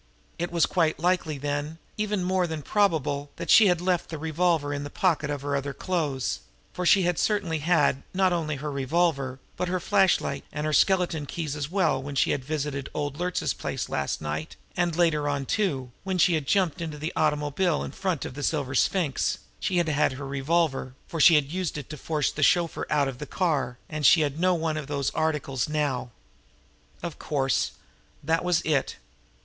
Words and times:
It 0.39 0.51
was 0.51 0.65
quite 0.65 0.97
likely 0.99 1.37
then, 1.37 1.77
even 1.95 2.23
more 2.23 2.47
than 2.47 2.63
probable, 2.63 3.29
that 3.35 3.51
she 3.51 3.67
had 3.67 3.79
left 3.79 4.09
the 4.09 4.17
revolver 4.17 4.73
in 4.73 4.83
the 4.83 4.89
pocket 4.89 5.29
of 5.29 5.43
her 5.43 5.55
other 5.55 5.75
clothes; 5.75 6.39
for 6.73 6.87
she 6.87 7.03
had 7.03 7.19
certainly 7.19 7.59
had, 7.59 8.01
not 8.11 8.33
only 8.33 8.55
her 8.55 8.71
revolver, 8.71 9.37
but 9.57 9.67
her 9.67 9.79
flashlight 9.79 10.43
and 10.51 10.65
her 10.65 10.73
skeleton 10.73 11.27
keys 11.27 11.53
with 11.53 11.67
her 11.83 11.99
when 11.99 12.15
she 12.15 12.31
had 12.31 12.43
visited 12.43 12.89
old 12.95 13.19
Luertz's 13.19 13.53
place 13.53 13.89
last 13.89 14.23
night, 14.23 14.55
and 14.75 14.95
later 14.95 15.29
on 15.29 15.45
too, 15.45 15.91
when 16.03 16.17
she 16.17 16.33
had 16.33 16.47
jumped 16.47 16.81
into 16.81 16.97
that 16.97 17.13
automobile 17.15 17.83
in 17.83 17.91
front 17.91 18.25
of 18.25 18.33
the 18.33 18.41
Silver 18.41 18.73
Sphinx, 18.73 19.37
she 19.59 19.77
had 19.77 19.87
had 19.87 20.13
her 20.13 20.25
revolver, 20.25 20.95
for 21.07 21.19
she 21.19 21.35
had 21.35 21.51
used 21.51 21.77
it 21.77 21.91
to 21.91 21.95
force 21.97 22.31
the 22.31 22.41
chauffeur 22.41 22.87
out 22.89 23.07
of 23.07 23.19
the 23.19 23.27
car 23.27 23.77
and 23.87 24.03
she 24.03 24.21
had 24.21 24.39
no 24.39 24.55
one 24.55 24.77
of 24.77 24.87
those 24.87 25.11
articles 25.11 25.69
now. 25.69 26.09
Of 27.03 27.19
course! 27.19 27.73
That 28.23 28.43
was 28.43 28.61
it! 28.63 28.95